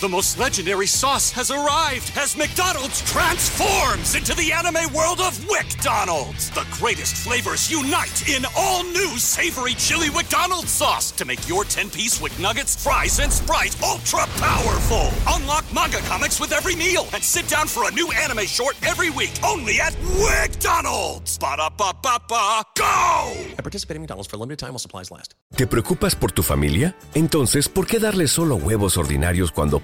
The 0.00 0.08
most 0.08 0.40
legendary 0.40 0.88
sauce 0.88 1.30
has 1.30 1.52
arrived 1.52 2.10
as 2.16 2.36
McDonald's 2.36 3.00
transforms 3.02 4.16
into 4.16 4.34
the 4.34 4.50
anime 4.50 4.92
world 4.92 5.20
of 5.20 5.38
WickDonald's. 5.46 6.50
The 6.50 6.66
greatest 6.72 7.16
flavors 7.18 7.70
unite 7.70 8.28
in 8.28 8.44
all 8.56 8.82
new 8.82 9.16
savory 9.18 9.74
chili 9.74 10.10
McDonald's 10.10 10.72
sauce 10.72 11.12
to 11.12 11.24
make 11.24 11.48
your 11.48 11.62
10-piece 11.62 12.20
Wick 12.20 12.36
Nuggets, 12.40 12.82
fries, 12.82 13.20
and 13.20 13.32
Sprite 13.32 13.80
ultra 13.84 14.26
powerful. 14.42 15.10
Unlock 15.28 15.64
manga 15.72 15.98
comics 15.98 16.40
with 16.40 16.52
every 16.52 16.74
meal 16.74 17.06
and 17.14 17.22
sit 17.22 17.46
down 17.46 17.68
for 17.68 17.88
a 17.88 17.92
new 17.92 18.10
anime 18.12 18.46
short 18.46 18.74
every 18.84 19.10
week 19.10 19.32
only 19.44 19.80
at 19.80 19.92
WickDonald's. 20.18 21.38
Ba-da-ba-ba-ba, 21.38 22.62
go! 22.76 23.32
I 23.56 23.62
participate 23.62 23.94
in 23.94 24.02
McDonald's 24.02 24.28
for 24.28 24.38
a 24.38 24.40
limited 24.40 24.58
time 24.58 24.70
while 24.70 24.80
supplies 24.80 25.12
last. 25.12 25.34
¿Te 25.54 25.68
preocupas 25.68 26.16
por 26.16 26.32
tu 26.32 26.42
familia? 26.42 26.96
Entonces, 27.14 27.68
¿por 27.68 27.86
qué 27.86 28.00
darles 28.00 28.32
solo 28.32 28.56
huevos 28.56 28.96
ordinarios 28.96 29.52
cuando 29.52 29.83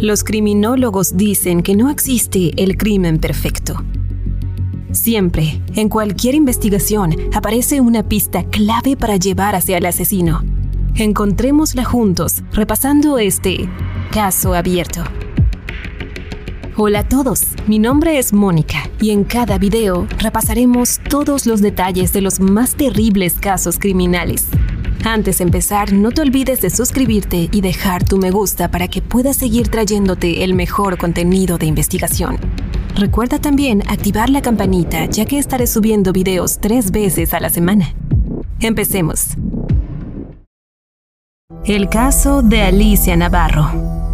Los 0.00 0.22
criminólogos 0.22 1.16
dicen 1.16 1.60
que 1.60 1.74
no 1.74 1.90
existe 1.90 2.52
el 2.62 2.76
crimen 2.76 3.18
perfecto. 3.18 3.84
Siempre, 4.92 5.60
en 5.74 5.88
cualquier 5.88 6.36
investigación, 6.36 7.16
aparece 7.34 7.80
una 7.80 8.04
pista 8.04 8.44
clave 8.44 8.96
para 8.96 9.16
llevar 9.16 9.56
hacia 9.56 9.76
el 9.76 9.86
asesino. 9.86 10.44
Encontrémosla 10.94 11.84
juntos, 11.84 12.44
repasando 12.52 13.18
este 13.18 13.68
caso 14.12 14.54
abierto. 14.54 15.02
Hola 16.76 17.00
a 17.00 17.08
todos, 17.08 17.48
mi 17.66 17.80
nombre 17.80 18.18
es 18.18 18.32
Mónica 18.32 18.88
y 19.00 19.10
en 19.10 19.24
cada 19.24 19.58
video 19.58 20.06
repasaremos 20.20 21.00
todos 21.10 21.44
los 21.44 21.60
detalles 21.60 22.12
de 22.12 22.20
los 22.20 22.38
más 22.38 22.76
terribles 22.76 23.34
casos 23.34 23.80
criminales. 23.80 24.46
Antes 25.04 25.38
de 25.38 25.44
empezar, 25.44 25.92
no 25.92 26.10
te 26.10 26.22
olvides 26.22 26.60
de 26.60 26.70
suscribirte 26.70 27.48
y 27.52 27.60
dejar 27.60 28.04
tu 28.04 28.18
me 28.18 28.30
gusta 28.30 28.70
para 28.70 28.88
que 28.88 29.00
puedas 29.00 29.36
seguir 29.36 29.68
trayéndote 29.68 30.44
el 30.44 30.54
mejor 30.54 30.98
contenido 30.98 31.56
de 31.56 31.66
investigación. 31.66 32.38
Recuerda 32.96 33.38
también 33.38 33.82
activar 33.88 34.28
la 34.28 34.42
campanita 34.42 35.06
ya 35.06 35.24
que 35.24 35.38
estaré 35.38 35.66
subiendo 35.66 36.12
videos 36.12 36.58
tres 36.58 36.90
veces 36.90 37.32
a 37.32 37.40
la 37.40 37.48
semana. 37.48 37.94
Empecemos. 38.60 39.36
El 41.64 41.88
caso 41.88 42.42
de 42.42 42.62
Alicia 42.62 43.16
Navarro. 43.16 44.07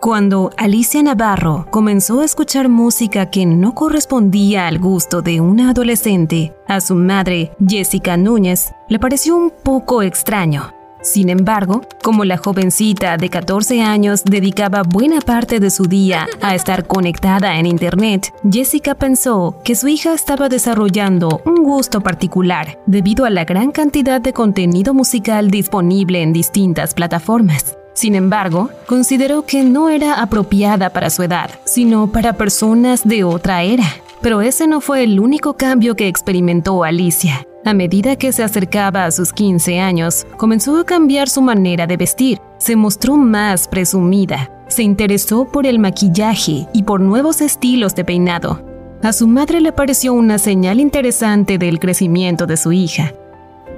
Cuando 0.00 0.50
Alicia 0.56 1.02
Navarro 1.02 1.66
comenzó 1.70 2.20
a 2.20 2.24
escuchar 2.24 2.70
música 2.70 3.26
que 3.26 3.44
no 3.44 3.74
correspondía 3.74 4.66
al 4.66 4.78
gusto 4.78 5.20
de 5.20 5.42
una 5.42 5.70
adolescente, 5.70 6.54
a 6.66 6.80
su 6.80 6.94
madre, 6.94 7.52
Jessica 7.68 8.16
Núñez, 8.16 8.72
le 8.88 8.98
pareció 8.98 9.36
un 9.36 9.50
poco 9.50 10.00
extraño. 10.00 10.72
Sin 11.02 11.28
embargo, 11.28 11.82
como 12.02 12.24
la 12.24 12.38
jovencita 12.38 13.18
de 13.18 13.28
14 13.28 13.82
años 13.82 14.24
dedicaba 14.24 14.84
buena 14.84 15.20
parte 15.20 15.60
de 15.60 15.68
su 15.68 15.84
día 15.84 16.26
a 16.40 16.54
estar 16.54 16.86
conectada 16.86 17.58
en 17.58 17.66
Internet, 17.66 18.32
Jessica 18.50 18.94
pensó 18.94 19.58
que 19.64 19.74
su 19.74 19.86
hija 19.88 20.14
estaba 20.14 20.48
desarrollando 20.48 21.42
un 21.44 21.62
gusto 21.62 22.00
particular 22.00 22.78
debido 22.86 23.26
a 23.26 23.30
la 23.30 23.44
gran 23.44 23.70
cantidad 23.70 24.22
de 24.22 24.32
contenido 24.32 24.94
musical 24.94 25.50
disponible 25.50 26.22
en 26.22 26.32
distintas 26.32 26.94
plataformas. 26.94 27.76
Sin 28.00 28.14
embargo, 28.14 28.70
consideró 28.86 29.44
que 29.44 29.62
no 29.62 29.90
era 29.90 30.22
apropiada 30.22 30.88
para 30.88 31.10
su 31.10 31.22
edad, 31.22 31.50
sino 31.64 32.10
para 32.10 32.32
personas 32.32 33.06
de 33.06 33.24
otra 33.24 33.62
era. 33.62 33.84
Pero 34.22 34.40
ese 34.40 34.66
no 34.66 34.80
fue 34.80 35.04
el 35.04 35.20
único 35.20 35.58
cambio 35.58 35.94
que 35.94 36.08
experimentó 36.08 36.82
Alicia. 36.82 37.46
A 37.62 37.74
medida 37.74 38.16
que 38.16 38.32
se 38.32 38.42
acercaba 38.42 39.04
a 39.04 39.10
sus 39.10 39.34
15 39.34 39.80
años, 39.80 40.26
comenzó 40.38 40.78
a 40.78 40.86
cambiar 40.86 41.28
su 41.28 41.42
manera 41.42 41.86
de 41.86 41.98
vestir. 41.98 42.40
Se 42.56 42.74
mostró 42.74 43.18
más 43.18 43.68
presumida. 43.68 44.50
Se 44.68 44.82
interesó 44.82 45.44
por 45.44 45.66
el 45.66 45.78
maquillaje 45.78 46.68
y 46.72 46.84
por 46.84 47.02
nuevos 47.02 47.42
estilos 47.42 47.94
de 47.94 48.06
peinado. 48.06 48.62
A 49.02 49.12
su 49.12 49.28
madre 49.28 49.60
le 49.60 49.72
pareció 49.72 50.14
una 50.14 50.38
señal 50.38 50.80
interesante 50.80 51.58
del 51.58 51.78
crecimiento 51.78 52.46
de 52.46 52.56
su 52.56 52.72
hija 52.72 53.12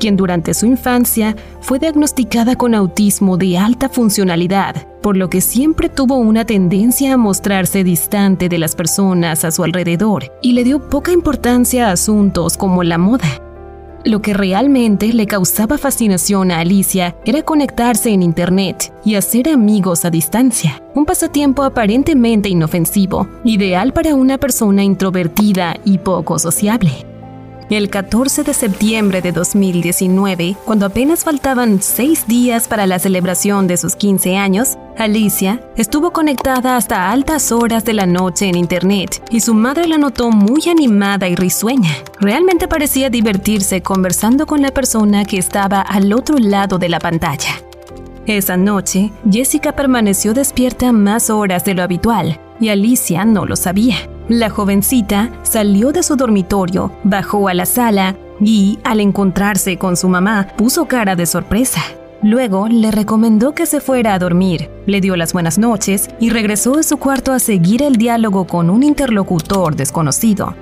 quien 0.02 0.16
durante 0.16 0.52
su 0.52 0.66
infancia 0.66 1.36
fue 1.60 1.78
diagnosticada 1.78 2.56
con 2.56 2.74
autismo 2.74 3.36
de 3.36 3.56
alta 3.56 3.88
funcionalidad, 3.88 4.84
por 5.00 5.16
lo 5.16 5.30
que 5.30 5.40
siempre 5.40 5.88
tuvo 5.88 6.16
una 6.16 6.44
tendencia 6.44 7.14
a 7.14 7.16
mostrarse 7.16 7.84
distante 7.84 8.48
de 8.48 8.58
las 8.58 8.74
personas 8.74 9.44
a 9.44 9.52
su 9.52 9.62
alrededor 9.62 10.32
y 10.42 10.54
le 10.54 10.64
dio 10.64 10.88
poca 10.88 11.12
importancia 11.12 11.86
a 11.86 11.92
asuntos 11.92 12.56
como 12.56 12.82
la 12.82 12.98
moda. 12.98 13.28
Lo 14.04 14.20
que 14.22 14.34
realmente 14.34 15.12
le 15.12 15.28
causaba 15.28 15.78
fascinación 15.78 16.50
a 16.50 16.58
Alicia 16.58 17.14
era 17.24 17.42
conectarse 17.42 18.10
en 18.10 18.24
Internet 18.24 18.92
y 19.04 19.14
hacer 19.14 19.48
amigos 19.48 20.04
a 20.04 20.10
distancia, 20.10 20.82
un 20.96 21.04
pasatiempo 21.04 21.62
aparentemente 21.62 22.48
inofensivo, 22.48 23.28
ideal 23.44 23.92
para 23.92 24.16
una 24.16 24.36
persona 24.36 24.82
introvertida 24.82 25.76
y 25.84 25.98
poco 25.98 26.40
sociable. 26.40 27.11
El 27.72 27.88
14 27.88 28.44
de 28.44 28.52
septiembre 28.52 29.22
de 29.22 29.32
2019, 29.32 30.56
cuando 30.66 30.84
apenas 30.84 31.24
faltaban 31.24 31.80
seis 31.80 32.26
días 32.26 32.68
para 32.68 32.86
la 32.86 32.98
celebración 32.98 33.66
de 33.66 33.78
sus 33.78 33.96
15 33.96 34.36
años, 34.36 34.76
Alicia 34.98 35.58
estuvo 35.78 36.12
conectada 36.12 36.76
hasta 36.76 37.10
altas 37.10 37.50
horas 37.50 37.82
de 37.86 37.94
la 37.94 38.04
noche 38.04 38.46
en 38.46 38.58
Internet 38.58 39.22
y 39.30 39.40
su 39.40 39.54
madre 39.54 39.88
la 39.88 39.96
notó 39.96 40.30
muy 40.30 40.68
animada 40.68 41.28
y 41.28 41.34
risueña. 41.34 41.94
Realmente 42.20 42.68
parecía 42.68 43.08
divertirse 43.08 43.80
conversando 43.80 44.46
con 44.46 44.60
la 44.60 44.70
persona 44.70 45.24
que 45.24 45.38
estaba 45.38 45.80
al 45.80 46.12
otro 46.12 46.36
lado 46.36 46.76
de 46.76 46.90
la 46.90 46.98
pantalla. 46.98 47.54
Esa 48.26 48.58
noche, 48.58 49.12
Jessica 49.30 49.72
permaneció 49.72 50.34
despierta 50.34 50.92
más 50.92 51.30
horas 51.30 51.64
de 51.64 51.72
lo 51.72 51.82
habitual 51.82 52.38
y 52.62 52.68
Alicia 52.68 53.24
no 53.24 53.44
lo 53.44 53.56
sabía. 53.56 53.96
La 54.28 54.48
jovencita 54.48 55.30
salió 55.42 55.92
de 55.92 56.02
su 56.02 56.16
dormitorio, 56.16 56.92
bajó 57.04 57.48
a 57.48 57.54
la 57.54 57.66
sala 57.66 58.16
y, 58.40 58.78
al 58.84 59.00
encontrarse 59.00 59.76
con 59.76 59.96
su 59.96 60.08
mamá, 60.08 60.48
puso 60.56 60.86
cara 60.86 61.16
de 61.16 61.26
sorpresa. 61.26 61.82
Luego 62.22 62.68
le 62.68 62.92
recomendó 62.92 63.52
que 63.52 63.66
se 63.66 63.80
fuera 63.80 64.14
a 64.14 64.18
dormir, 64.18 64.70
le 64.86 65.00
dio 65.00 65.16
las 65.16 65.32
buenas 65.32 65.58
noches 65.58 66.08
y 66.20 66.30
regresó 66.30 66.78
a 66.78 66.84
su 66.84 66.98
cuarto 66.98 67.32
a 67.32 67.40
seguir 67.40 67.82
el 67.82 67.96
diálogo 67.96 68.46
con 68.46 68.70
un 68.70 68.84
interlocutor 68.84 69.74
desconocido. 69.74 70.54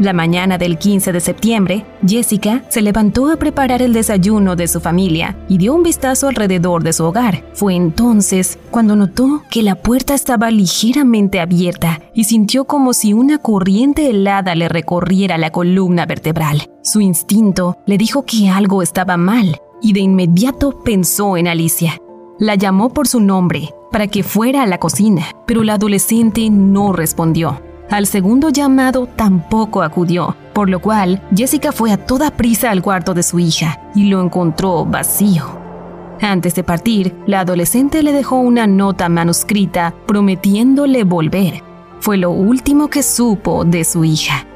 La 0.00 0.14
mañana 0.14 0.56
del 0.56 0.78
15 0.78 1.12
de 1.12 1.20
septiembre, 1.20 1.84
Jessica 2.06 2.64
se 2.70 2.80
levantó 2.80 3.28
a 3.28 3.36
preparar 3.36 3.82
el 3.82 3.92
desayuno 3.92 4.56
de 4.56 4.66
su 4.66 4.80
familia 4.80 5.36
y 5.46 5.58
dio 5.58 5.74
un 5.74 5.82
vistazo 5.82 6.28
alrededor 6.28 6.82
de 6.82 6.94
su 6.94 7.04
hogar. 7.04 7.44
Fue 7.52 7.74
entonces 7.74 8.58
cuando 8.70 8.96
notó 8.96 9.42
que 9.50 9.62
la 9.62 9.74
puerta 9.74 10.14
estaba 10.14 10.50
ligeramente 10.50 11.38
abierta 11.38 12.00
y 12.14 12.24
sintió 12.24 12.64
como 12.64 12.94
si 12.94 13.12
una 13.12 13.36
corriente 13.36 14.08
helada 14.08 14.54
le 14.54 14.70
recorriera 14.70 15.36
la 15.36 15.50
columna 15.50 16.06
vertebral. 16.06 16.70
Su 16.82 17.02
instinto 17.02 17.76
le 17.84 17.98
dijo 17.98 18.24
que 18.24 18.48
algo 18.48 18.80
estaba 18.80 19.18
mal 19.18 19.60
y 19.82 19.92
de 19.92 20.00
inmediato 20.00 20.82
pensó 20.82 21.36
en 21.36 21.46
Alicia. 21.46 22.00
La 22.38 22.54
llamó 22.54 22.88
por 22.88 23.06
su 23.06 23.20
nombre 23.20 23.68
para 23.92 24.06
que 24.06 24.22
fuera 24.22 24.62
a 24.62 24.66
la 24.66 24.78
cocina, 24.78 25.26
pero 25.46 25.62
la 25.62 25.74
adolescente 25.74 26.48
no 26.48 26.94
respondió. 26.94 27.60
Al 27.90 28.06
segundo 28.06 28.50
llamado 28.50 29.06
tampoco 29.06 29.82
acudió, 29.82 30.36
por 30.52 30.70
lo 30.70 30.80
cual 30.80 31.20
Jessica 31.34 31.72
fue 31.72 31.90
a 31.90 31.96
toda 31.96 32.30
prisa 32.30 32.70
al 32.70 32.82
cuarto 32.82 33.14
de 33.14 33.24
su 33.24 33.40
hija 33.40 33.80
y 33.96 34.04
lo 34.04 34.22
encontró 34.22 34.84
vacío. 34.84 35.58
Antes 36.20 36.54
de 36.54 36.62
partir, 36.62 37.16
la 37.26 37.40
adolescente 37.40 38.04
le 38.04 38.12
dejó 38.12 38.36
una 38.36 38.68
nota 38.68 39.08
manuscrita 39.08 39.92
prometiéndole 40.06 41.02
volver. 41.02 41.64
Fue 42.00 42.16
lo 42.16 42.30
último 42.30 42.88
que 42.88 43.02
supo 43.02 43.64
de 43.64 43.82
su 43.84 44.04
hija. 44.04 44.46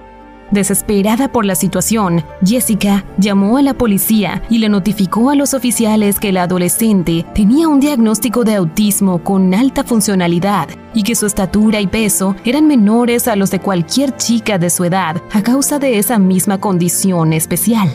Desesperada 0.50 1.28
por 1.28 1.44
la 1.44 1.54
situación, 1.54 2.22
Jessica 2.44 3.04
llamó 3.18 3.56
a 3.56 3.62
la 3.62 3.74
policía 3.74 4.42
y 4.50 4.58
le 4.58 4.68
notificó 4.68 5.30
a 5.30 5.34
los 5.34 5.54
oficiales 5.54 6.20
que 6.20 6.32
la 6.32 6.44
adolescente 6.44 7.24
tenía 7.34 7.66
un 7.68 7.80
diagnóstico 7.80 8.44
de 8.44 8.54
autismo 8.54 9.18
con 9.22 9.54
alta 9.54 9.84
funcionalidad 9.84 10.68
y 10.94 11.02
que 11.02 11.14
su 11.14 11.26
estatura 11.26 11.80
y 11.80 11.86
peso 11.86 12.36
eran 12.44 12.66
menores 12.66 13.26
a 13.26 13.36
los 13.36 13.50
de 13.50 13.60
cualquier 13.60 14.16
chica 14.16 14.58
de 14.58 14.70
su 14.70 14.84
edad 14.84 15.20
a 15.32 15.42
causa 15.42 15.78
de 15.78 15.98
esa 15.98 16.18
misma 16.18 16.58
condición 16.58 17.32
especial. 17.32 17.90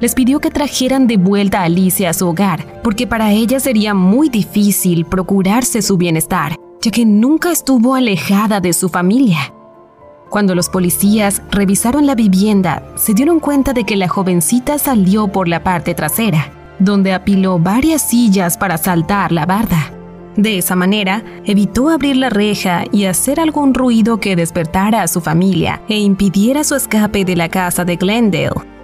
Les 0.00 0.14
pidió 0.14 0.40
que 0.40 0.50
trajeran 0.50 1.06
de 1.06 1.16
vuelta 1.16 1.60
a 1.60 1.64
Alicia 1.64 2.10
a 2.10 2.14
su 2.14 2.28
hogar, 2.28 2.80
porque 2.82 3.06
para 3.06 3.32
ella 3.32 3.60
sería 3.60 3.94
muy 3.94 4.28
difícil 4.28 5.06
procurarse 5.06 5.80
su 5.80 5.96
bienestar, 5.96 6.56
ya 6.82 6.90
que 6.90 7.06
nunca 7.06 7.50
estuvo 7.50 7.94
alejada 7.94 8.60
de 8.60 8.74
su 8.74 8.90
familia. 8.90 9.55
Cuando 10.28 10.54
los 10.54 10.68
policías 10.68 11.42
revisaron 11.50 12.06
la 12.06 12.14
vivienda, 12.14 12.82
se 12.96 13.14
dieron 13.14 13.40
cuenta 13.40 13.72
de 13.72 13.84
que 13.84 13.96
la 13.96 14.08
jovencita 14.08 14.78
salió 14.78 15.28
por 15.28 15.48
la 15.48 15.62
parte 15.62 15.94
trasera, 15.94 16.50
donde 16.78 17.12
apiló 17.12 17.58
varias 17.58 18.08
sillas 18.08 18.58
para 18.58 18.76
saltar 18.76 19.32
la 19.32 19.46
barda. 19.46 19.92
De 20.36 20.58
esa 20.58 20.76
manera, 20.76 21.22
evitó 21.44 21.88
abrir 21.88 22.16
la 22.16 22.28
reja 22.28 22.84
y 22.92 23.06
hacer 23.06 23.40
algún 23.40 23.72
ruido 23.72 24.18
que 24.20 24.36
despertara 24.36 25.02
a 25.02 25.08
su 25.08 25.20
familia 25.20 25.80
e 25.88 25.98
impidiera 25.98 26.64
su 26.64 26.74
escape 26.74 27.24
de 27.24 27.36
la 27.36 27.48
casa 27.48 27.84
de 27.84 27.96
Glendale. 27.96 28.75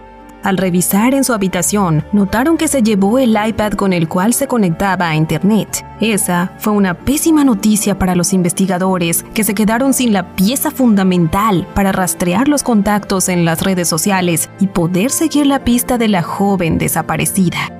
Al 0.43 0.57
revisar 0.57 1.15
en 1.15 1.23
su 1.23 1.33
habitación, 1.33 2.05
notaron 2.13 2.57
que 2.57 2.67
se 2.67 2.83
llevó 2.83 3.21
el 3.21 3.37
iPad 3.47 3.75
con 3.75 3.93
el 3.93 4.09
cual 4.09 4.35
se 4.35 4.49
conectaba 4.49 5.09
a 5.09 5.15
Internet. 5.15 5.85
Esa 6.01 6.53
fue 6.59 6.73
una 6.73 6.95
pésima 6.95 7.45
noticia 7.45 7.97
para 7.97 8.17
los 8.17 8.33
investigadores 8.33 9.25
que 9.35 9.45
se 9.45 9.55
quedaron 9.55 9.95
sin 9.95 10.13
la 10.13 10.35
pieza 10.35 10.73
fundamental 10.73 11.69
para 11.75 11.93
rastrear 11.93 12.49
los 12.49 12.65
contactos 12.65 13.29
en 13.29 13.45
las 13.45 13.63
redes 13.63 13.87
sociales 13.87 14.51
y 14.59 14.67
poder 14.67 15.13
seguir 15.13 15.47
la 15.47 15.63
pista 15.63 15.97
de 15.97 16.09
la 16.09 16.23
joven 16.23 16.77
desaparecida. 16.77 17.71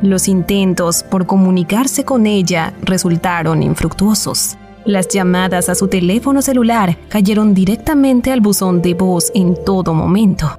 Los 0.00 0.28
intentos 0.28 1.02
por 1.02 1.26
comunicarse 1.26 2.06
con 2.06 2.26
ella 2.26 2.72
resultaron 2.82 3.62
infructuosos. 3.62 4.56
Las 4.86 5.08
llamadas 5.08 5.68
a 5.68 5.74
su 5.74 5.88
teléfono 5.88 6.40
celular 6.40 6.96
cayeron 7.10 7.52
directamente 7.52 8.32
al 8.32 8.40
buzón 8.40 8.80
de 8.80 8.94
voz 8.94 9.30
en 9.34 9.62
todo 9.62 9.92
momento. 9.92 10.58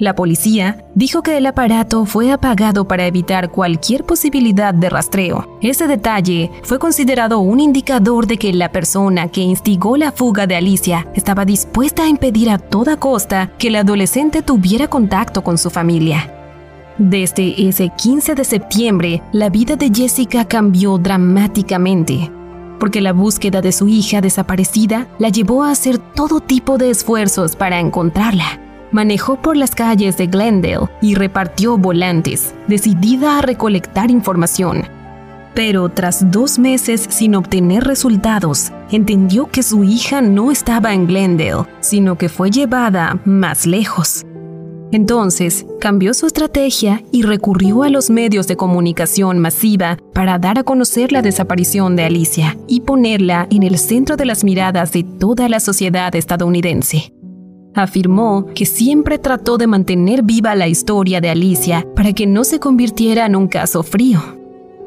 La 0.00 0.14
policía 0.14 0.82
dijo 0.94 1.22
que 1.22 1.36
el 1.36 1.44
aparato 1.44 2.06
fue 2.06 2.32
apagado 2.32 2.88
para 2.88 3.06
evitar 3.06 3.50
cualquier 3.50 4.04
posibilidad 4.04 4.72
de 4.72 4.88
rastreo. 4.88 5.58
Ese 5.60 5.86
detalle 5.86 6.50
fue 6.62 6.78
considerado 6.78 7.40
un 7.40 7.60
indicador 7.60 8.26
de 8.26 8.38
que 8.38 8.50
la 8.54 8.72
persona 8.72 9.28
que 9.28 9.42
instigó 9.42 9.98
la 9.98 10.10
fuga 10.10 10.46
de 10.46 10.56
Alicia 10.56 11.06
estaba 11.14 11.44
dispuesta 11.44 12.04
a 12.04 12.08
impedir 12.08 12.48
a 12.48 12.56
toda 12.56 12.96
costa 12.96 13.52
que 13.58 13.68
la 13.68 13.80
adolescente 13.80 14.40
tuviera 14.40 14.88
contacto 14.88 15.44
con 15.44 15.58
su 15.58 15.68
familia. 15.68 16.34
Desde 16.96 17.68
ese 17.68 17.90
15 17.94 18.34
de 18.34 18.44
septiembre, 18.44 19.22
la 19.32 19.50
vida 19.50 19.76
de 19.76 19.90
Jessica 19.94 20.46
cambió 20.46 20.96
dramáticamente, 20.96 22.32
porque 22.78 23.02
la 23.02 23.12
búsqueda 23.12 23.60
de 23.60 23.72
su 23.72 23.86
hija 23.86 24.22
desaparecida 24.22 25.08
la 25.18 25.28
llevó 25.28 25.62
a 25.62 25.72
hacer 25.72 25.98
todo 25.98 26.40
tipo 26.40 26.78
de 26.78 26.88
esfuerzos 26.88 27.54
para 27.54 27.80
encontrarla 27.80 28.60
manejó 28.90 29.36
por 29.40 29.56
las 29.56 29.74
calles 29.74 30.16
de 30.16 30.26
Glendale 30.26 30.88
y 31.00 31.14
repartió 31.14 31.78
volantes, 31.78 32.54
decidida 32.68 33.38
a 33.38 33.42
recolectar 33.42 34.10
información. 34.10 34.84
Pero 35.54 35.88
tras 35.88 36.30
dos 36.30 36.58
meses 36.58 37.06
sin 37.08 37.34
obtener 37.34 37.84
resultados, 37.84 38.72
entendió 38.90 39.46
que 39.50 39.62
su 39.62 39.84
hija 39.84 40.20
no 40.20 40.50
estaba 40.50 40.94
en 40.94 41.06
Glendale, 41.06 41.66
sino 41.80 42.16
que 42.16 42.28
fue 42.28 42.50
llevada 42.50 43.20
más 43.24 43.66
lejos. 43.66 44.24
Entonces, 44.92 45.66
cambió 45.80 46.14
su 46.14 46.26
estrategia 46.26 47.02
y 47.12 47.22
recurrió 47.22 47.84
a 47.84 47.90
los 47.90 48.10
medios 48.10 48.48
de 48.48 48.56
comunicación 48.56 49.38
masiva 49.38 49.98
para 50.12 50.38
dar 50.38 50.58
a 50.58 50.64
conocer 50.64 51.12
la 51.12 51.22
desaparición 51.22 51.94
de 51.94 52.04
Alicia 52.04 52.56
y 52.66 52.80
ponerla 52.80 53.46
en 53.50 53.62
el 53.62 53.78
centro 53.78 54.16
de 54.16 54.24
las 54.24 54.42
miradas 54.42 54.92
de 54.92 55.04
toda 55.04 55.48
la 55.48 55.60
sociedad 55.60 56.14
estadounidense. 56.16 57.12
Afirmó 57.74 58.46
que 58.54 58.66
siempre 58.66 59.18
trató 59.18 59.58
de 59.58 59.66
mantener 59.66 60.22
viva 60.22 60.54
la 60.54 60.68
historia 60.68 61.20
de 61.20 61.30
Alicia 61.30 61.86
para 61.94 62.12
que 62.12 62.26
no 62.26 62.44
se 62.44 62.58
convirtiera 62.58 63.26
en 63.26 63.36
un 63.36 63.48
caso 63.48 63.82
frío. 63.82 64.39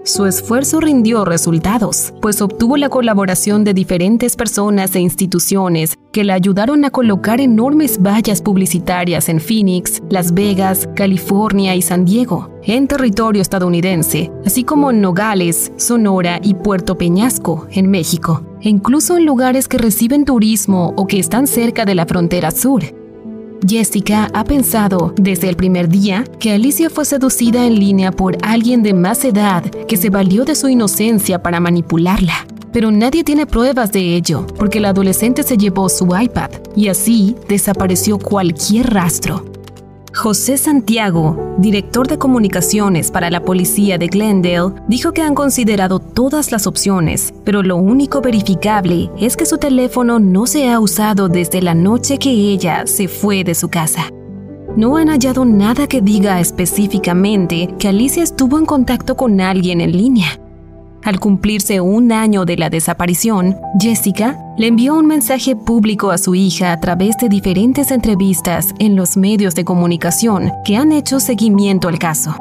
Su 0.06 0.26
esfuerzo 0.26 0.82
rindió 0.82 1.24
resultados, 1.24 2.14
pues 2.22 2.42
obtuvo 2.42 2.76
la 2.76 2.90
colaboración 2.90 3.64
de 3.64 3.74
diferentes 3.74 4.36
personas 4.36 4.94
e 4.96 5.00
instituciones 5.00 5.98
que 6.12 6.26
le 6.26 6.34
ayudaron 6.34 6.84
a 6.84 6.90
colocar 6.90 7.40
enormes 7.40 8.02
vallas 8.02 8.42
publicitarias 8.42 9.30
en 9.30 9.40
Phoenix, 9.40 10.04
Las 10.10 10.34
Vegas, 10.34 10.90
California 10.94 11.74
y 11.76 11.82
San 11.82 12.04
Diego, 12.04 12.52
en 12.64 12.90
territorio 12.90 13.42
estadounidense, 13.42 14.30
así 14.46 14.66
como 14.66 14.92
en 14.92 15.00
Nogales, 15.00 15.72
Sonora 15.78 16.38
y 16.44 16.54
Puerto 16.56 16.98
Peñasco, 16.98 17.66
en 17.72 17.90
México, 17.90 18.44
e 18.60 18.68
incluso 18.68 19.16
en 19.16 19.26
lugares 19.26 19.70
que 19.70 19.78
reciben 19.78 20.26
turismo 20.26 20.94
o 20.98 21.08
que 21.08 21.18
están 21.18 21.48
cerca 21.48 21.86
de 21.86 21.96
la 21.96 22.06
frontera 22.06 22.52
sur. 22.52 22.84
Jessica 23.68 24.30
ha 24.34 24.44
pensado 24.44 25.14
desde 25.16 25.50
el 25.50 25.56
primer 25.56 25.88
día 25.88 26.26
que 26.40 26.52
Alicia 26.52 26.90
fue 26.90 27.06
seducida 27.06 27.66
en 27.66 27.76
línea 27.80 28.12
por 28.12 28.38
alguien 28.42 28.84
de 28.84 28.94
más 28.94 29.24
edad 29.24 29.64
que 29.64 29.98
se 29.98 30.10
valió 30.10 30.46
de 30.46 30.56
su 30.56 30.68
inocencia 30.68 31.42
para 31.42 31.60
manipularla. 31.60 32.46
Pero 32.72 32.92
nadie 32.92 33.24
tiene 33.24 33.46
pruebas 33.46 33.92
de 33.92 34.16
ello, 34.16 34.48
porque 34.58 34.80
la 34.80 34.90
adolescente 34.90 35.44
se 35.44 35.58
llevó 35.58 35.90
su 35.90 36.08
iPad 36.16 36.50
y 36.76 36.88
así 36.88 37.36
desapareció 37.48 38.18
cualquier 38.18 38.92
rastro. 38.92 39.46
José 40.16 40.58
Santiago, 40.58 41.56
director 41.58 42.08
de 42.08 42.20
comunicaciones 42.20 43.10
para 43.10 43.32
la 43.32 43.44
policía 43.44 43.98
de 43.98 44.08
Glendale, 44.08 44.76
dijo 44.88 45.12
que 45.12 45.24
han 45.24 45.34
considerado 45.34 46.00
todas 46.00 46.52
las 46.52 46.68
opciones, 46.68 47.34
pero 47.44 47.64
lo 47.64 47.78
único 47.78 48.22
verificable 48.22 49.10
es 49.18 49.36
que 49.36 49.48
su 49.48 49.58
teléfono 49.58 50.20
no 50.20 50.46
se 50.46 50.70
ha 50.70 50.80
usado 50.80 51.30
desde 51.30 51.64
la 51.64 51.74
noche 51.74 52.20
que 52.20 52.30
ella 52.30 52.86
se 52.86 53.08
fue 53.08 53.44
de 53.44 53.56
su 53.56 53.70
casa. 53.70 54.12
No 54.78 54.98
han 54.98 55.10
hallado 55.10 55.46
nada 55.46 55.88
que 55.88 56.02
diga 56.02 56.40
específicamente 56.40 57.74
que 57.80 57.88
Alicia 57.88 58.22
estuvo 58.22 58.60
en 58.60 58.68
contacto 58.68 59.18
con 59.18 59.42
alguien 59.42 59.82
en 59.82 59.92
línea, 59.94 60.40
al 61.04 61.20
cumplirse 61.20 61.82
un 61.82 62.12
año 62.12 62.46
de 62.46 62.58
la 62.58 62.70
desaparición, 62.70 63.58
Jessica 63.80 64.40
le 64.58 64.68
envió 64.68 64.96
un 64.96 65.06
mensaje 65.06 65.56
público 65.56 66.12
a 66.12 66.18
su 66.18 66.36
hija 66.36 66.72
a 66.72 66.80
través 66.80 67.18
de 67.18 67.30
diferentes 67.30 67.92
entrevistas 67.92 68.74
en 68.80 68.96
los 68.96 69.18
medios 69.18 69.56
de 69.56 69.66
comunicación 69.66 70.52
que 70.64 70.78
han 70.78 70.92
hecho 70.92 71.20
seguimiento 71.20 71.88
al 71.88 72.00
caso. 72.00 72.36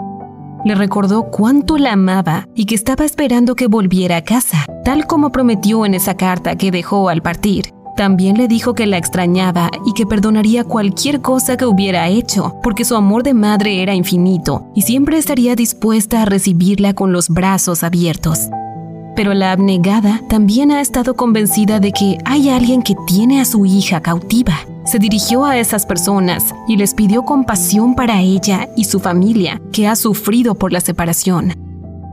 Le 0.65 0.75
recordó 0.75 1.25
cuánto 1.25 1.77
la 1.77 1.93
amaba 1.93 2.47
y 2.55 2.67
que 2.67 2.75
estaba 2.75 3.05
esperando 3.05 3.57
que 3.57 3.67
volviera 3.67 4.19
a 4.19 4.23
casa, 4.23 4.65
tal 4.85 5.07
como 5.07 5.33
prometió 5.33 5.85
en 5.85 5.95
esa 5.95 6.17
carta 6.17 6.57
que 6.57 6.71
dejó 6.71 7.09
al 7.09 7.23
partir. 7.23 7.73
También 7.97 8.39
le 8.39 8.49
dijo 8.49 8.75
que 8.75 8.87
la 8.87 8.97
extrañaba 8.97 9.71
y 9.85 9.93
que 9.93 10.07
perdonaría 10.07 10.65
cualquier 10.65 11.21
cosa 11.21 11.57
que 11.57 11.67
hubiera 11.67 12.09
hecho, 12.09 12.55
porque 12.63 12.85
su 12.85 12.97
amor 12.97 13.23
de 13.23 13.35
madre 13.35 13.83
era 13.83 13.95
infinito 13.95 14.65
y 14.75 14.83
siempre 14.83 15.19
estaría 15.19 15.55
dispuesta 15.55 16.23
a 16.23 16.25
recibirla 16.25 16.95
con 16.95 17.13
los 17.13 17.29
brazos 17.29 17.83
abiertos. 17.83 18.49
Pero 19.15 19.35
la 19.35 19.53
abnegada 19.53 20.23
también 20.29 20.71
ha 20.71 20.81
estado 20.81 21.15
convencida 21.15 21.81
de 21.81 21.93
que 21.93 22.17
hay 22.25 22.49
alguien 22.49 22.83
que 22.83 22.95
tiene 23.07 23.43
a 23.43 23.45
su 23.45 23.67
hija 23.67 24.01
cautiva. 24.01 24.55
Se 24.87 24.99
dirigió 24.99 25.45
a 25.45 25.59
esas 25.59 25.85
personas 25.85 26.55
y 26.67 26.77
les 26.77 26.95
pidió 26.95 27.23
compasión 27.25 27.95
para 27.95 28.21
ella 28.21 28.69
y 28.75 28.85
su 28.85 29.01
familia, 29.01 29.61
que 29.71 29.87
ha 29.87 29.97
sufrido 29.97 30.55
por 30.55 30.73
la 30.73 30.81
separación. 30.81 31.62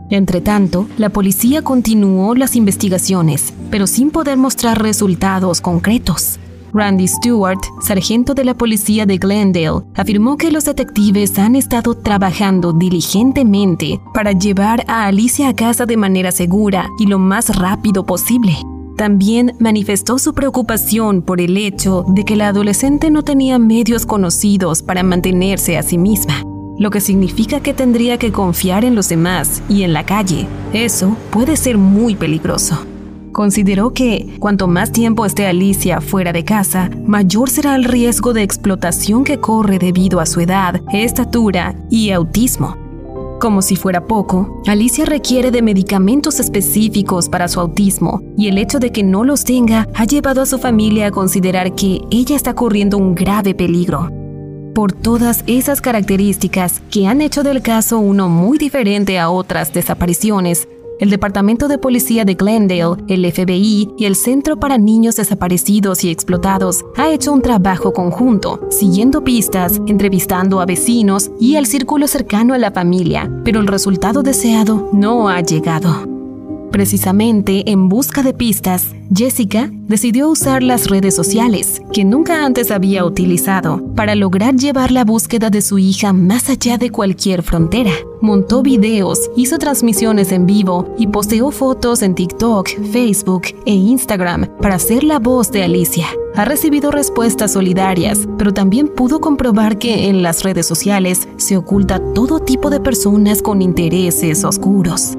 Entretanto, 0.10 0.88
la 0.98 1.10
policía 1.10 1.62
continuó 1.62 2.34
las 2.36 2.56
investigaciones, 2.56 3.54
pero 3.70 3.86
sin 3.86 4.10
poder 4.10 4.38
mostrar 4.38 4.82
resultados 4.82 5.62
concretos. 5.62 6.40
Randy 6.74 7.08
Stewart, 7.08 7.60
sargento 7.82 8.34
de 8.34 8.44
la 8.44 8.54
policía 8.54 9.06
de 9.06 9.18
Glendale, 9.18 9.82
afirmó 9.96 10.38
que 10.38 10.52
los 10.52 10.66
detectives 10.66 11.38
han 11.40 11.56
estado 11.56 11.96
trabajando 11.96 12.74
diligentemente 12.74 14.00
para 14.14 14.32
llevar 14.32 14.84
a 14.88 15.06
Alicia 15.06 15.50
a 15.50 15.56
casa 15.56 15.86
de 15.86 15.98
manera 15.98 16.32
segura 16.32 16.88
y 17.00 17.08
lo 17.08 17.20
más 17.20 17.56
rápido 17.56 18.06
posible. 18.06 18.56
También 18.98 19.56
manifestó 19.60 20.20
su 20.20 20.34
preocupación 20.34 21.22
por 21.22 21.40
el 21.40 21.58
hecho 21.58 22.04
de 22.08 22.26
que 22.26 22.36
la 22.36 22.50
adolescente 22.50 23.10
no 23.10 23.24
tenía 23.24 23.58
medios 23.58 24.06
conocidos 24.06 24.84
para 24.84 25.04
mantenerse 25.04 25.78
a 25.78 25.84
sí 25.84 25.98
misma 25.98 26.44
lo 26.80 26.90
que 26.90 27.02
significa 27.02 27.60
que 27.60 27.74
tendría 27.74 28.18
que 28.18 28.32
confiar 28.32 28.86
en 28.86 28.96
los 28.96 29.10
demás 29.10 29.62
y 29.70 29.84
en 29.84 29.94
la 29.94 30.06
calle. 30.06 30.48
Eso 30.74 31.16
puede 31.30 31.58
ser 31.58 31.78
muy 31.78 32.16
peligroso. 32.16 32.80
Consideró 33.32 33.92
que 33.92 34.36
cuanto 34.40 34.68
más 34.68 34.92
tiempo 34.92 35.26
esté 35.26 35.46
Alicia 35.46 36.02
fuera 36.02 36.34
de 36.34 36.44
casa, 36.44 36.90
mayor 37.06 37.50
será 37.50 37.76
el 37.76 37.84
riesgo 37.84 38.34
de 38.34 38.44
explotación 38.44 39.24
que 39.24 39.40
corre 39.40 39.78
debido 39.78 40.20
a 40.20 40.26
su 40.26 40.40
edad, 40.40 40.82
estatura 40.92 41.76
y 41.90 42.10
autismo. 42.10 42.76
Como 43.40 43.62
si 43.62 43.78
fuera 43.78 44.06
poco, 44.06 44.62
Alicia 44.68 45.06
requiere 45.06 45.52
de 45.52 45.62
medicamentos 45.62 46.42
específicos 46.42 47.30
para 47.30 47.48
su 47.48 47.62
autismo 47.62 48.22
y 48.38 48.48
el 48.48 48.58
hecho 48.58 48.80
de 48.80 48.92
que 48.92 49.04
no 49.04 49.24
los 49.24 49.46
tenga 49.46 49.88
ha 49.96 50.04
llevado 50.04 50.42
a 50.42 50.46
su 50.46 50.58
familia 50.58 51.08
a 51.08 51.12
considerar 51.12 51.76
que 51.76 52.02
ella 52.12 52.36
está 52.36 52.54
corriendo 52.54 52.98
un 52.98 53.16
grave 53.16 53.54
peligro. 53.54 54.19
Por 54.74 54.94
todas 54.94 55.44
esas 55.48 55.82
características 55.82 56.82
que 56.92 57.08
han 57.08 57.22
hecho 57.22 57.44
del 57.44 57.62
caso 57.62 58.00
uno 58.00 58.30
muy 58.30 58.58
diferente 58.58 59.20
a 59.20 59.30
otras 59.30 59.74
desapariciones, 59.74 60.68
el 61.00 61.10
Departamento 61.10 61.68
de 61.68 61.78
Policía 61.78 62.26
de 62.26 62.36
Glendale, 62.36 63.02
el 63.08 63.30
FBI 63.32 63.94
y 63.98 64.06
el 64.06 64.16
Centro 64.16 64.60
para 64.60 64.78
Niños 64.78 65.16
Desaparecidos 65.16 66.04
y 66.04 66.10
Explotados 66.10 66.84
ha 66.98 67.10
hecho 67.10 67.32
un 67.32 67.42
trabajo 67.42 67.94
conjunto, 67.94 68.68
siguiendo 68.70 69.24
pistas, 69.24 69.82
entrevistando 69.88 70.60
a 70.60 70.66
vecinos 70.66 71.32
y 71.40 71.56
al 71.56 71.66
círculo 71.66 72.08
cercano 72.08 72.54
a 72.54 72.58
la 72.58 72.72
familia, 72.72 73.32
pero 73.46 73.62
el 73.62 73.68
resultado 73.68 74.24
deseado 74.24 74.90
no 74.92 75.30
ha 75.30 75.40
llegado. 75.42 76.19
Precisamente 76.72 77.72
en 77.72 77.90
busca 77.90 78.22
de 78.22 78.34
pistas, 78.34 78.94
Jessica 79.14 79.72
decidió 79.88 80.30
usar 80.30 80.62
las 80.62 80.88
redes 80.88 81.16
sociales, 81.16 81.82
que 81.92 82.06
nunca 82.06 82.46
antes 82.46 82.70
había 82.70 83.06
utilizado, 83.06 83.82
para 83.96 84.14
lograr 84.14 84.56
llevar 84.56 84.92
la 84.92 85.04
búsqueda 85.04 85.50
de 85.50 85.62
su 85.62 85.80
hija 85.80 86.14
más 86.14 86.50
allá 86.50 86.78
de 86.78 86.92
cualquier 86.92 87.42
frontera. 87.42 87.92
Montó 88.22 88.62
videos, 88.62 89.32
hizo 89.36 89.58
transmisiones 89.58 90.32
en 90.32 90.46
vivo 90.46 90.94
y 90.98 91.08
posteó 91.08 91.50
fotos 91.52 92.04
en 92.04 92.14
TikTok, 92.14 92.70
Facebook 92.92 93.44
e 93.66 93.74
Instagram 93.74 94.48
para 94.62 94.78
ser 94.78 95.04
la 95.04 95.18
voz 95.18 95.52
de 95.52 95.64
Alicia. 95.64 96.06
Ha 96.36 96.46
recibido 96.46 96.92
respuestas 96.92 97.54
solidarias, 97.54 98.28
pero 98.38 98.54
también 98.54 98.88
pudo 98.88 99.20
comprobar 99.20 99.80
que 99.80 100.08
en 100.08 100.22
las 100.22 100.44
redes 100.44 100.68
sociales 100.68 101.28
se 101.38 101.58
oculta 101.58 102.00
todo 102.14 102.40
tipo 102.40 102.70
de 102.70 102.80
personas 102.80 103.42
con 103.42 103.62
intereses 103.62 104.44
oscuros 104.44 105.18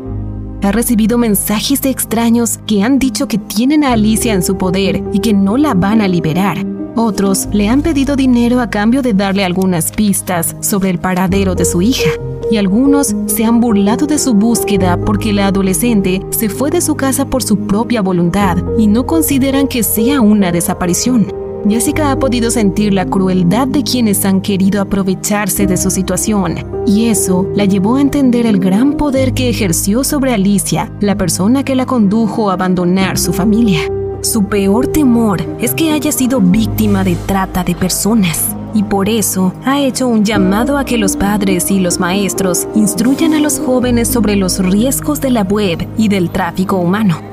ha 0.62 0.72
recibido 0.72 1.18
mensajes 1.18 1.80
de 1.82 1.90
extraños 1.90 2.58
que 2.66 2.82
han 2.82 2.98
dicho 2.98 3.28
que 3.28 3.38
tienen 3.38 3.84
a 3.84 3.92
Alicia 3.92 4.34
en 4.34 4.42
su 4.42 4.56
poder 4.56 5.02
y 5.12 5.20
que 5.20 5.32
no 5.32 5.56
la 5.56 5.74
van 5.74 6.00
a 6.00 6.08
liberar. 6.08 6.64
Otros 6.96 7.48
le 7.52 7.68
han 7.68 7.82
pedido 7.82 8.16
dinero 8.16 8.60
a 8.60 8.68
cambio 8.68 9.00
de 9.02 9.14
darle 9.14 9.44
algunas 9.44 9.92
pistas 9.92 10.56
sobre 10.60 10.90
el 10.90 10.98
paradero 10.98 11.54
de 11.54 11.64
su 11.64 11.80
hija. 11.82 12.10
Y 12.50 12.56
algunos 12.56 13.14
se 13.26 13.44
han 13.44 13.60
burlado 13.60 14.06
de 14.06 14.18
su 14.18 14.34
búsqueda 14.34 14.98
porque 14.98 15.32
la 15.32 15.46
adolescente 15.46 16.20
se 16.30 16.48
fue 16.48 16.70
de 16.70 16.80
su 16.80 16.96
casa 16.96 17.24
por 17.24 17.42
su 17.42 17.66
propia 17.66 18.02
voluntad 18.02 18.58
y 18.76 18.88
no 18.88 19.06
consideran 19.06 19.68
que 19.68 19.84
sea 19.84 20.20
una 20.20 20.50
desaparición. 20.50 21.39
Jessica 21.68 22.10
ha 22.10 22.18
podido 22.18 22.50
sentir 22.50 22.94
la 22.94 23.06
crueldad 23.06 23.68
de 23.68 23.82
quienes 23.82 24.24
han 24.24 24.40
querido 24.40 24.80
aprovecharse 24.80 25.66
de 25.66 25.76
su 25.76 25.90
situación, 25.90 26.56
y 26.86 27.06
eso 27.06 27.46
la 27.54 27.64
llevó 27.64 27.96
a 27.96 28.00
entender 28.00 28.46
el 28.46 28.58
gran 28.58 28.94
poder 28.94 29.34
que 29.34 29.48
ejerció 29.48 30.02
sobre 30.02 30.32
Alicia, 30.32 30.90
la 31.00 31.16
persona 31.16 31.62
que 31.62 31.74
la 31.74 31.86
condujo 31.86 32.50
a 32.50 32.54
abandonar 32.54 33.18
su 33.18 33.32
familia. 33.32 33.80
Su 34.22 34.44
peor 34.44 34.86
temor 34.86 35.42
es 35.60 35.74
que 35.74 35.92
haya 35.92 36.12
sido 36.12 36.40
víctima 36.40 37.04
de 37.04 37.16
trata 37.26 37.64
de 37.64 37.74
personas 37.74 38.54
y 38.74 38.82
por 38.82 39.08
eso 39.08 39.52
ha 39.64 39.80
hecho 39.80 40.08
un 40.08 40.24
llamado 40.24 40.78
a 40.78 40.84
que 40.84 40.98
los 40.98 41.16
padres 41.16 41.70
y 41.70 41.80
los 41.80 41.98
maestros 41.98 42.68
instruyan 42.74 43.34
a 43.34 43.40
los 43.40 43.58
jóvenes 43.58 44.08
sobre 44.08 44.36
los 44.36 44.58
riesgos 44.58 45.20
de 45.20 45.30
la 45.30 45.42
web 45.42 45.88
y 45.96 46.08
del 46.08 46.30
tráfico 46.30 46.76
humano. 46.76 47.29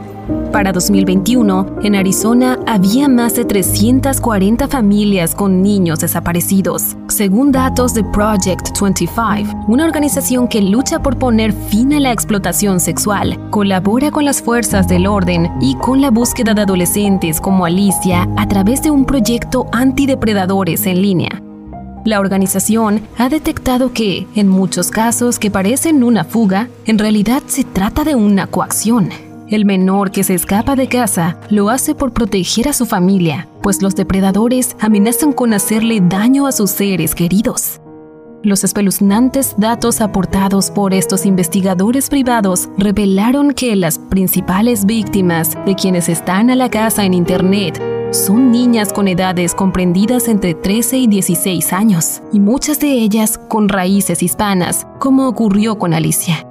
Para 0.52 0.72
2021, 0.72 1.80
en 1.84 1.96
Arizona 1.96 2.58
había 2.66 3.10
más 3.10 3.36
de 3.36 3.44
340 3.44 4.68
familias 4.68 5.36
con 5.36 5.62
niños 5.62 6.00
desaparecidos, 6.00 6.96
según 7.10 7.52
datos 7.52 7.94
de 7.94 8.04
Project 8.04 8.70
25, 8.80 9.66
una 9.68 9.84
organización 9.86 10.48
que 10.48 10.62
lucha 10.62 11.00
por 11.00 11.20
poner 11.20 11.52
fin 11.52 11.94
a 11.94 12.00
la 12.00 12.14
explotación 12.14 12.80
sexual, 12.80 13.38
colabora 13.50 14.10
con 14.10 14.24
las 14.24 14.42
fuerzas 14.42 14.88
del 14.88 15.06
orden 15.06 15.52
y 15.60 15.76
con 15.76 16.02
la 16.02 16.12
búsqueda 16.12 16.54
de 16.54 16.62
adolescentes 16.62 17.42
como 17.42 17.66
Alicia 17.66 18.28
a 18.38 18.48
través 18.48 18.82
de 18.82 18.90
un 18.90 19.06
proyecto 19.06 19.68
antidepredadores 19.74 20.86
en 20.88 21.02
línea. 21.02 21.42
La 22.06 22.22
organización 22.22 23.02
ha 23.18 23.28
detectado 23.28 23.92
que, 23.92 24.28
en 24.34 24.48
muchos 24.48 24.92
casos 24.92 25.40
que 25.40 25.52
parecen 25.52 26.04
una 26.04 26.24
fuga, 26.24 26.70
en 26.86 26.98
realidad 27.00 27.44
se 27.48 27.66
trata 27.66 28.06
de 28.06 28.16
una 28.16 28.48
coacción 28.48 29.27
el 29.50 29.66
menor 29.66 30.12
que 30.12 30.24
se 30.24 30.34
escapa 30.34 30.76
de 30.76 30.88
casa 30.88 31.40
lo 31.50 31.70
hace 31.70 31.96
por 31.96 32.12
proteger 32.12 32.68
a 32.68 32.74
su 32.74 32.86
familia, 32.86 33.48
pues 33.62 33.82
los 33.82 33.96
depredadores 33.96 34.76
amenazan 34.80 35.34
con 35.34 35.54
hacerle 35.54 36.02
daño 36.02 36.48
a 36.48 36.52
sus 36.52 36.72
seres 36.72 37.16
queridos. 37.16 37.80
Los 38.44 38.64
espeluznantes 38.64 39.56
datos 39.58 40.00
aportados 40.00 40.70
por 40.70 40.94
estos 40.94 41.26
investigadores 41.26 42.10
privados 42.10 42.70
revelaron 42.78 43.52
que 43.52 43.76
las 43.76 44.00
principales 44.00 44.86
víctimas 44.86 45.58
de 45.66 45.76
quienes 45.76 46.08
están 46.08 46.50
a 46.50 46.56
la 46.56 46.70
casa 46.70 47.04
en 47.04 47.14
Internet 47.14 47.82
son 48.12 48.52
niñas 48.52 48.94
con 48.94 49.08
edades 49.08 49.54
comprendidas 49.54 50.28
entre 50.28 50.54
13 50.54 50.98
y 50.98 51.08
16 51.08 51.74
años, 51.74 52.22
y 52.32 52.40
muchas 52.40 52.80
de 52.80 52.92
ellas 52.92 53.38
con 53.38 53.68
raíces 53.68 54.24
hispanas, 54.24 54.88
como 55.00 55.28
ocurrió 55.28 55.78
con 55.78 55.94
Alicia. 55.94 56.47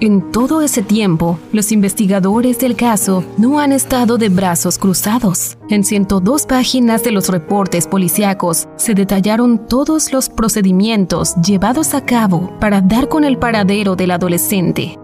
En 0.00 0.30
todo 0.30 0.62
ese 0.62 0.82
tiempo, 0.82 1.40
los 1.50 1.72
investigadores 1.72 2.60
del 2.60 2.76
caso 2.76 3.24
no 3.36 3.58
han 3.58 3.72
estado 3.72 4.16
de 4.16 4.28
brazos 4.28 4.78
cruzados. 4.78 5.58
En 5.70 5.82
102 5.82 6.46
páginas 6.46 7.02
de 7.02 7.10
los 7.10 7.28
reportes 7.28 7.88
policíacos 7.88 8.68
se 8.76 8.94
detallaron 8.94 9.66
todos 9.66 10.12
los 10.12 10.28
procedimientos 10.28 11.34
llevados 11.44 11.94
a 11.94 12.04
cabo 12.04 12.56
para 12.60 12.80
dar 12.80 13.08
con 13.08 13.24
el 13.24 13.38
paradero 13.38 13.96
del 13.96 14.12
adolescente. 14.12 14.96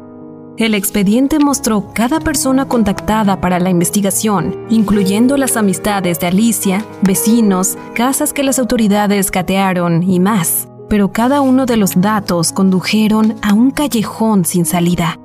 El 0.58 0.74
expediente 0.74 1.40
mostró 1.40 1.92
cada 1.92 2.20
persona 2.20 2.68
contactada 2.68 3.40
para 3.40 3.58
la 3.58 3.70
investigación, 3.70 4.64
incluyendo 4.70 5.36
las 5.36 5.56
amistades 5.56 6.20
de 6.20 6.28
Alicia, 6.28 6.86
vecinos, 7.02 7.76
casas 7.96 8.32
que 8.32 8.44
las 8.44 8.60
autoridades 8.60 9.32
catearon 9.32 10.04
y 10.04 10.20
más 10.20 10.68
pero 10.88 11.12
cada 11.12 11.40
uno 11.40 11.66
de 11.66 11.76
los 11.76 12.00
datos 12.00 12.52
condujeron 12.52 13.36
a 13.42 13.54
un 13.54 13.70
callejón 13.70 14.44
sin 14.44 14.64
salida. 14.64 15.18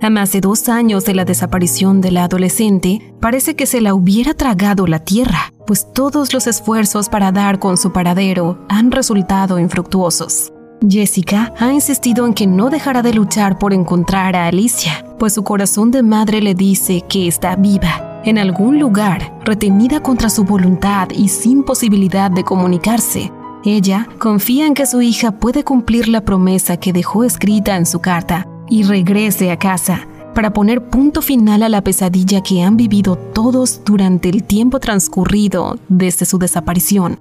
A 0.00 0.10
más 0.10 0.32
de 0.32 0.40
dos 0.40 0.68
años 0.68 1.04
de 1.04 1.14
la 1.14 1.24
desaparición 1.24 2.00
de 2.00 2.10
la 2.10 2.24
adolescente, 2.24 3.14
parece 3.20 3.54
que 3.54 3.66
se 3.66 3.80
la 3.80 3.94
hubiera 3.94 4.34
tragado 4.34 4.88
la 4.88 4.98
tierra, 4.98 5.52
pues 5.64 5.86
todos 5.92 6.32
los 6.32 6.48
esfuerzos 6.48 7.08
para 7.08 7.30
dar 7.30 7.60
con 7.60 7.76
su 7.76 7.92
paradero 7.92 8.58
han 8.68 8.90
resultado 8.90 9.60
infructuosos. 9.60 10.52
Jessica 10.88 11.54
ha 11.60 11.72
insistido 11.72 12.26
en 12.26 12.34
que 12.34 12.46
no 12.48 12.68
dejará 12.68 13.02
de 13.02 13.14
luchar 13.14 13.58
por 13.58 13.72
encontrar 13.72 14.34
a 14.34 14.46
Alicia, 14.46 15.04
pues 15.18 15.34
su 15.34 15.44
corazón 15.44 15.92
de 15.92 16.02
madre 16.02 16.40
le 16.40 16.54
dice 16.54 17.02
que 17.08 17.28
está 17.28 17.54
viva, 17.54 18.20
en 18.24 18.38
algún 18.38 18.80
lugar, 18.80 19.38
retenida 19.44 20.02
contra 20.02 20.30
su 20.30 20.44
voluntad 20.44 21.10
y 21.10 21.28
sin 21.28 21.62
posibilidad 21.62 22.30
de 22.30 22.42
comunicarse, 22.42 23.32
ella 23.64 24.08
confía 24.18 24.66
en 24.66 24.74
que 24.74 24.86
su 24.86 25.02
hija 25.02 25.32
puede 25.32 25.64
cumplir 25.64 26.08
la 26.08 26.22
promesa 26.22 26.76
que 26.76 26.92
dejó 26.92 27.24
escrita 27.24 27.76
en 27.76 27.86
su 27.86 28.00
carta 28.00 28.46
y 28.68 28.82
regrese 28.82 29.50
a 29.50 29.58
casa 29.58 30.06
para 30.34 30.52
poner 30.52 30.88
punto 30.88 31.22
final 31.22 31.62
a 31.62 31.68
la 31.68 31.82
pesadilla 31.82 32.42
que 32.42 32.62
han 32.62 32.76
vivido 32.76 33.16
todos 33.16 33.82
durante 33.84 34.28
el 34.28 34.44
tiempo 34.44 34.80
transcurrido 34.80 35.78
desde 35.88 36.24
su 36.24 36.38
desaparición. 36.38 37.20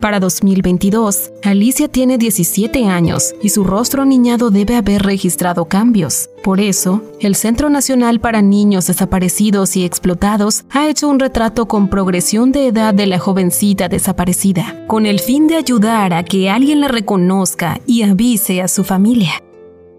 Para 0.00 0.20
2022, 0.20 1.32
Alicia 1.42 1.88
tiene 1.88 2.18
17 2.18 2.86
años 2.86 3.34
y 3.42 3.48
su 3.48 3.64
rostro 3.64 4.04
niñado 4.04 4.50
debe 4.50 4.76
haber 4.76 5.02
registrado 5.02 5.64
cambios. 5.64 6.30
Por 6.44 6.60
eso, 6.60 7.02
el 7.20 7.34
Centro 7.34 7.68
Nacional 7.68 8.20
para 8.20 8.40
Niños 8.40 8.86
Desaparecidos 8.86 9.76
y 9.76 9.84
Explotados 9.84 10.64
ha 10.70 10.88
hecho 10.88 11.08
un 11.08 11.18
retrato 11.18 11.66
con 11.66 11.88
progresión 11.88 12.52
de 12.52 12.68
edad 12.68 12.94
de 12.94 13.08
la 13.08 13.18
jovencita 13.18 13.88
desaparecida, 13.88 14.86
con 14.86 15.04
el 15.04 15.18
fin 15.18 15.48
de 15.48 15.56
ayudar 15.56 16.14
a 16.14 16.22
que 16.22 16.48
alguien 16.48 16.80
la 16.80 16.88
reconozca 16.88 17.80
y 17.84 18.02
avise 18.02 18.62
a 18.62 18.68
su 18.68 18.84
familia. 18.84 19.42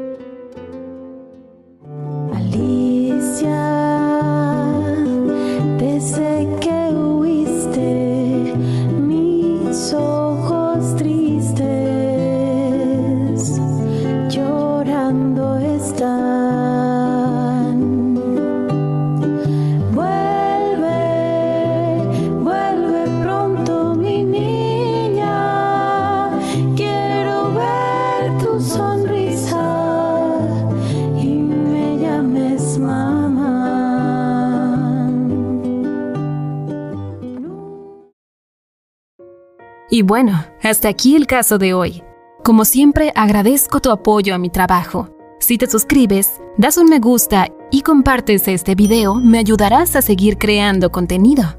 Y 39.98 40.04
bueno, 40.04 40.46
hasta 40.62 40.90
aquí 40.90 41.16
el 41.16 41.26
caso 41.26 41.58
de 41.58 41.74
hoy. 41.74 42.04
Como 42.44 42.66
siempre, 42.66 43.12
agradezco 43.16 43.80
tu 43.80 43.90
apoyo 43.90 44.36
a 44.36 44.38
mi 44.38 44.52
trabajo. 44.52 45.10
Si 45.40 45.58
te 45.58 45.66
suscribes, 45.66 46.40
das 46.56 46.78
un 46.78 46.88
me 46.88 47.00
gusta 47.00 47.48
y 47.72 47.82
compartes 47.82 48.48
este 48.48 48.76
video, 48.76 49.16
me 49.16 49.40
ayudarás 49.40 49.96
a 49.96 50.04
seguir 50.04 50.38
creando 50.38 50.92
contenido. 50.92 51.58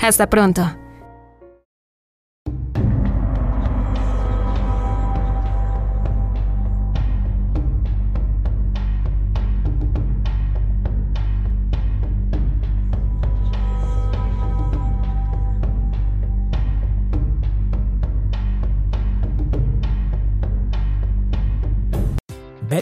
Hasta 0.00 0.28
pronto. 0.28 0.62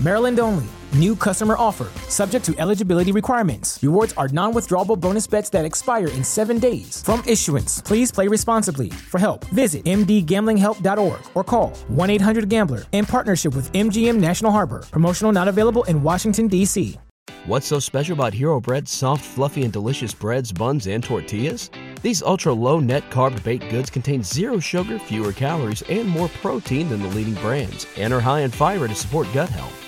Maryland 0.00 0.38
only. 0.38 0.66
New 0.94 1.14
customer 1.14 1.54
offer, 1.58 1.88
subject 2.08 2.44
to 2.46 2.54
eligibility 2.58 3.12
requirements. 3.12 3.78
Rewards 3.82 4.14
are 4.14 4.28
non 4.28 4.54
withdrawable 4.54 4.98
bonus 4.98 5.26
bets 5.26 5.50
that 5.50 5.64
expire 5.64 6.08
in 6.08 6.24
seven 6.24 6.58
days. 6.58 7.02
From 7.02 7.22
issuance, 7.26 7.82
please 7.82 8.10
play 8.10 8.26
responsibly. 8.26 8.88
For 8.90 9.18
help, 9.18 9.44
visit 9.46 9.84
mdgamblinghelp.org 9.84 11.20
or 11.34 11.44
call 11.44 11.70
1 11.88 12.10
800 12.10 12.48
Gambler 12.48 12.84
in 12.92 13.04
partnership 13.04 13.54
with 13.54 13.72
MGM 13.72 14.16
National 14.16 14.50
Harbor. 14.50 14.84
Promotional 14.90 15.32
not 15.32 15.48
available 15.48 15.84
in 15.84 16.02
Washington, 16.02 16.48
D.C. 16.48 16.98
What's 17.46 17.66
so 17.66 17.78
special 17.78 18.14
about 18.14 18.34
Hero 18.34 18.60
Bread's 18.60 18.90
soft, 18.90 19.24
fluffy, 19.24 19.64
and 19.64 19.72
delicious 19.72 20.12
breads, 20.12 20.52
buns, 20.52 20.86
and 20.86 21.02
tortillas? 21.02 21.70
These 22.02 22.22
ultra 22.22 22.52
low 22.52 22.78
net 22.78 23.08
carb 23.10 23.42
baked 23.42 23.70
goods 23.70 23.90
contain 23.90 24.22
zero 24.22 24.58
sugar, 24.58 24.98
fewer 24.98 25.32
calories, 25.32 25.82
and 25.82 26.08
more 26.08 26.28
protein 26.28 26.88
than 26.88 27.02
the 27.02 27.08
leading 27.08 27.34
brands, 27.34 27.86
and 27.96 28.12
are 28.12 28.20
high 28.20 28.40
in 28.40 28.50
fiber 28.50 28.88
to 28.88 28.94
support 28.94 29.28
gut 29.32 29.48
health. 29.48 29.87